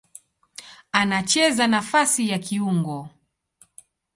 [0.93, 3.09] Anacheza nafasi ya kiungo.